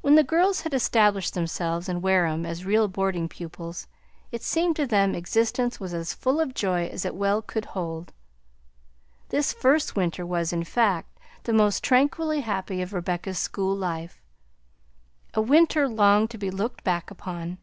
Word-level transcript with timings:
When 0.00 0.14
the 0.14 0.24
girls 0.24 0.62
had 0.62 0.72
established 0.72 1.34
themselves 1.34 1.90
in 1.90 2.00
Wareham 2.00 2.46
as 2.46 2.64
real 2.64 2.88
boarding 2.88 3.28
pupils, 3.28 3.86
it 4.32 4.40
seemed 4.40 4.76
to 4.76 4.86
them 4.86 5.14
existence 5.14 5.78
was 5.78 5.92
as 5.92 6.14
full 6.14 6.40
of 6.40 6.54
joy 6.54 6.86
as 6.86 7.04
it 7.04 7.14
well 7.14 7.42
could 7.42 7.66
hold. 7.66 8.14
This 9.28 9.52
first 9.52 9.94
winter 9.94 10.24
was, 10.24 10.54
in 10.54 10.64
fact, 10.64 11.18
the 11.42 11.52
most 11.52 11.84
tranquilly 11.84 12.40
happy 12.40 12.80
of 12.80 12.94
Rebecca's 12.94 13.38
school 13.38 13.76
life, 13.76 14.22
a 15.34 15.42
winter 15.42 15.86
long 15.86 16.28
to 16.28 16.38
be 16.38 16.50
looked 16.50 16.82
back 16.82 17.10
upon. 17.10 17.58